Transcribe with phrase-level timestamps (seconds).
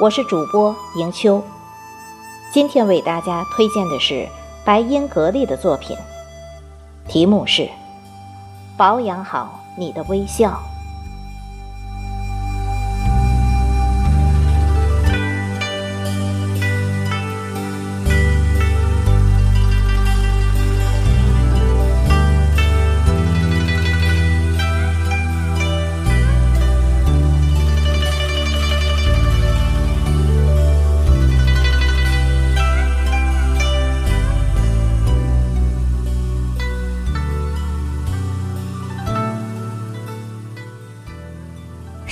[0.00, 1.40] 我是主播迎秋。
[2.52, 4.28] 今天为大家推荐的是
[4.64, 5.96] 白英格丽的作品，
[7.06, 7.62] 题目是
[8.76, 10.48] 《保养好你的微笑》。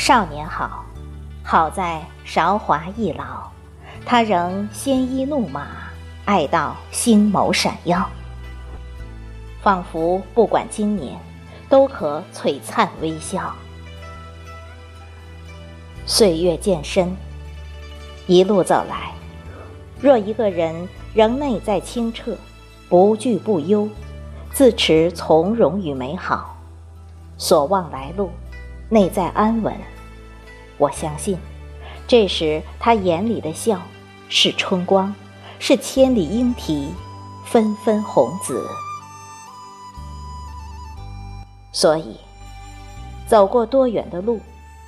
[0.05, 0.85] 少年好，
[1.45, 3.49] 好在韶华易老，
[4.05, 5.65] 他仍鲜衣怒马，
[6.25, 8.11] 爱到星眸闪耀，
[9.63, 11.17] 仿佛不管今年，
[11.69, 13.55] 都可璀璨微笑。
[16.05, 17.17] 岁月渐深，
[18.27, 19.13] 一路走来，
[20.01, 22.37] 若一个人仍内在清澈，
[22.89, 23.89] 不惧不忧，
[24.53, 26.57] 自持从容与美好，
[27.39, 28.33] 所望来路，
[28.93, 29.75] 内在安稳。
[30.77, 31.39] 我相信，
[32.07, 33.81] 这时他眼里的笑
[34.29, 35.15] 是春光，
[35.59, 36.93] 是千里莺啼，
[37.47, 38.63] 纷纷红紫。
[41.73, 42.19] 所以，
[43.27, 44.39] 走过多远的路，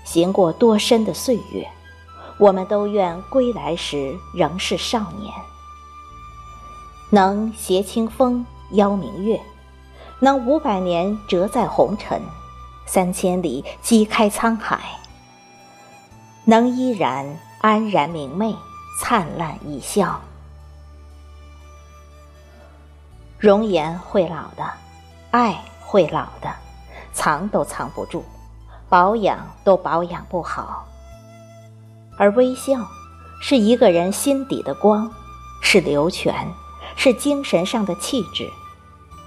[0.04, 1.66] 行过多深的岁月，
[2.38, 5.32] 我们都愿归来时仍是少年，
[7.08, 9.40] 能携清风邀明月，
[10.20, 12.20] 能五百年折在红尘，
[12.86, 14.80] 三千里击开沧海。
[16.44, 18.54] 能依然安然明媚，
[19.00, 20.20] 灿烂一笑。
[23.38, 24.70] 容颜会老的，
[25.30, 26.54] 爱会老的，
[27.12, 28.22] 藏都藏不住，
[28.88, 30.86] 保养都保养不好。
[32.16, 32.86] 而微笑，
[33.40, 35.10] 是一个人心底的光，
[35.60, 36.34] 是流泉，
[36.96, 38.48] 是精神上的气质。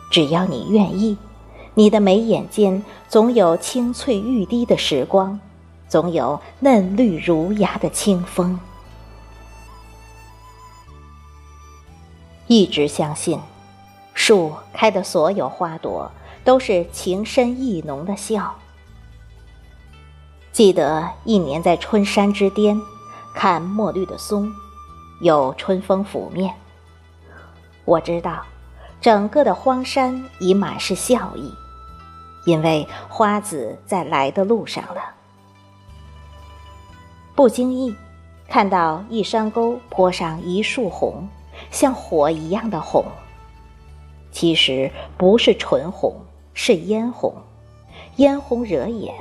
[0.09, 1.17] 只要你愿意，
[1.77, 5.39] 你的眉眼间总有青翠欲滴的时光。
[5.87, 8.59] 总有嫩绿如芽的清风。
[12.47, 13.39] 一直相信，
[14.15, 16.11] 树开的所有花朵
[16.43, 18.55] 都是情深意浓的笑。
[20.51, 22.81] 记得一年在春山之巅
[23.35, 24.51] 看墨绿的松，
[25.21, 26.53] 有春风拂面。
[27.85, 28.43] 我知道，
[28.99, 31.53] 整个的荒山已满是笑意，
[32.47, 35.13] 因为花子在来的路上了。
[37.35, 37.93] 不经意，
[38.47, 41.27] 看到一山沟坡上一树红，
[41.71, 43.03] 像火一样的红。
[44.31, 46.15] 其实不是纯红，
[46.53, 47.35] 是嫣红。
[48.15, 49.13] 嫣红惹眼，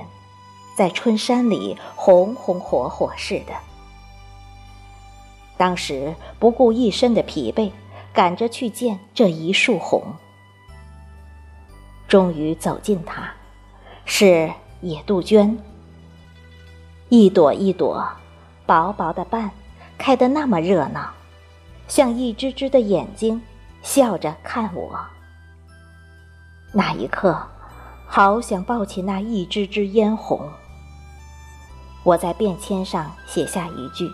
[0.77, 3.53] 在春山里红红火火似的。
[5.57, 7.73] 当时不顾一身的疲惫，
[8.13, 10.15] 赶着去见这一树红。
[12.09, 13.33] 终于走近它，
[14.05, 15.59] 是野杜鹃。
[17.09, 18.07] 一朵一朵，
[18.65, 19.51] 薄薄的瓣，
[19.99, 21.11] 开得那么热闹，
[21.89, 23.43] 像一只只的眼睛，
[23.83, 24.99] 笑着看我。
[26.73, 27.41] 那一刻，
[28.07, 30.41] 好想抱起那一只只嫣红。
[32.05, 34.09] 我在便签上写下一句：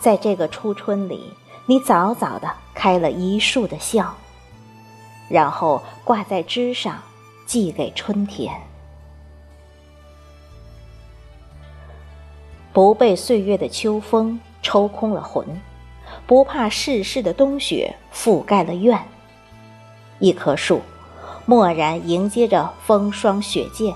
[0.00, 1.34] 在这个初春里，
[1.66, 4.14] 你早早的开了一树的笑，
[5.28, 7.02] 然后挂在枝上，
[7.46, 8.54] 寄给春天。
[12.72, 15.44] 不被岁月的秋风抽空了魂，
[16.26, 19.02] 不怕世事的冬雪覆盖了院。
[20.20, 20.80] 一棵树，
[21.44, 23.92] 默然迎接着风霜雪剑，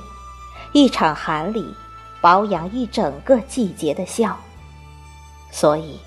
[0.72, 1.74] 一场寒里，
[2.20, 4.36] 保养一整个季节的笑，
[5.50, 5.98] 所以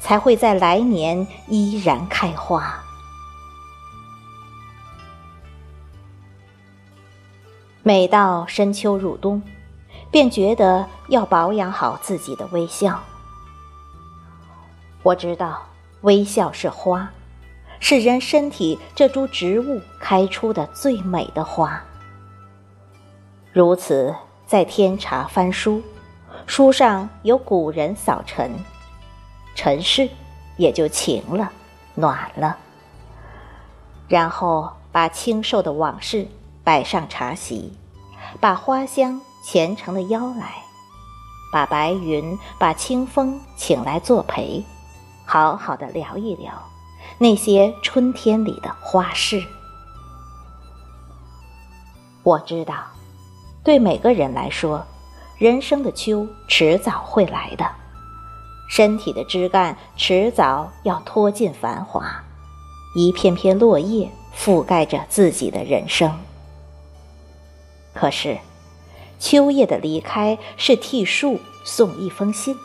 [0.00, 2.82] 才会在来年依然开花。
[7.88, 9.42] 每到深秋入冬。
[10.10, 13.02] 便觉得要保养好自己的微笑。
[15.02, 15.62] 我知道，
[16.02, 17.10] 微笑是花，
[17.80, 21.82] 是人身体这株植物开出的最美的花。
[23.54, 24.14] 如此，
[24.46, 25.82] 在天茶翻书，
[26.46, 28.50] 书上有古人扫尘，
[29.54, 30.06] 尘世
[30.58, 31.50] 也就晴了，
[31.94, 32.54] 暖了。
[34.06, 36.28] 然后把清瘦的往事
[36.68, 37.72] 摆上茶席，
[38.40, 40.64] 把花香虔诚的邀来，
[41.50, 44.62] 把白云、把清风请来作陪，
[45.24, 46.52] 好好的聊一聊
[47.16, 49.42] 那些春天里的花事。
[52.22, 52.74] 我知道，
[53.64, 54.84] 对每个人来说，
[55.38, 57.66] 人生的秋迟早会来的，
[58.68, 62.22] 身体的枝干迟早要脱尽繁华。
[62.94, 66.14] 一片片落叶覆盖着自己的人生，
[67.98, 68.38] 可是，
[69.18, 72.56] 秋叶的离开是替树送一封信。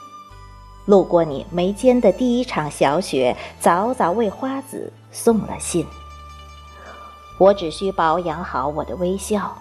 [0.86, 5.88] 路过你眉间的第一场小雪，早早为花子送了信。
[7.40, 9.58] 我只需保养好我的微笑。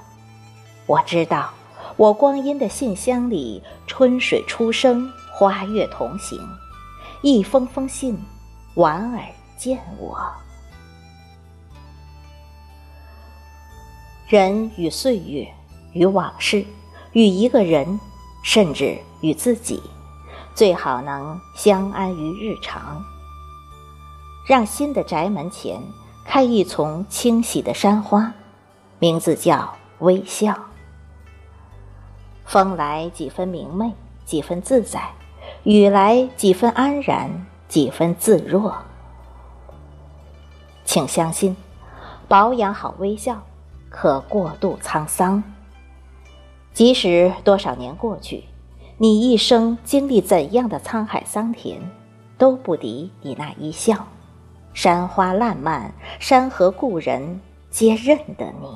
[0.85, 1.49] 我知道，
[1.97, 6.39] 我光阴的信箱里，春水初生，花月同行。
[7.23, 8.23] 一封封信，
[8.75, 9.23] 莞尔
[9.57, 10.21] 见我。
[14.29, 15.47] 人与岁月，
[15.93, 16.65] 与往事，
[17.13, 18.01] 与一个人，
[18.43, 19.83] 甚至与自己，
[20.55, 23.05] 最好能相安于日常。
[24.47, 25.81] 让新的宅门前
[26.25, 28.33] 开一丛清洗的山花，
[28.99, 30.59] 名字叫微笑。
[32.45, 33.93] 风来几分明媚，
[34.25, 35.01] 几分自在；
[35.63, 38.77] 雨来几分安然，几分自若。
[40.85, 41.57] 请相信，
[42.29, 43.41] 保养好微笑。
[43.89, 45.43] 可过度沧桑。
[46.73, 48.45] 即使多少年过去，
[48.97, 51.81] 你一生经历怎样的沧海桑田，
[52.39, 54.07] 都不敌你那一笑。
[54.73, 57.41] 山花烂漫，山河故人
[57.71, 58.69] 皆认得你。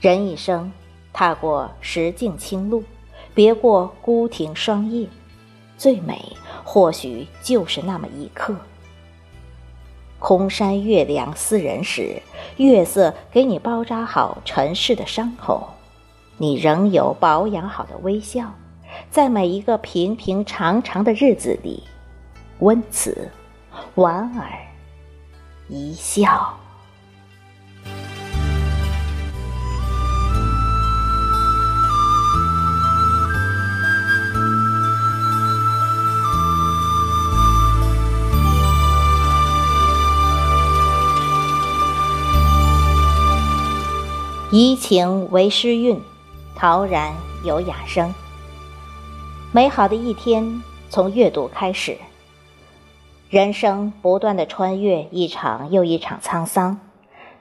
[0.00, 0.70] 人一生
[1.14, 2.84] 踏过石径青路，
[3.32, 5.08] 别过孤亭霜叶，
[5.78, 6.20] 最美
[6.62, 8.54] 或许就是那么一刻。
[10.22, 12.22] 空山月凉思人时，
[12.56, 15.68] 月色给你包扎好尘世的伤口，
[16.38, 18.54] 你仍有保养好的微笑，
[19.10, 21.82] 在每一个平平常常的日子里，
[22.60, 23.28] 温慈、
[23.96, 24.48] 莞尔
[25.68, 26.56] 一笑。
[44.54, 45.98] 怡情为诗韵，
[46.54, 48.14] 陶然有雅声。
[49.50, 51.96] 美好的一天从阅读开始。
[53.30, 56.78] 人生不断的穿越一场又一场沧桑，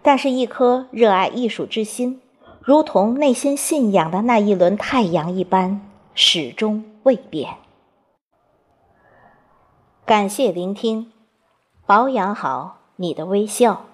[0.01, 2.21] 但是，一颗热爱艺术之心，
[2.61, 5.81] 如同内心信仰的那一轮太阳一般，
[6.15, 7.55] 始终未变。
[10.05, 11.11] 感谢聆听，
[11.85, 13.87] 保养好你的微笑。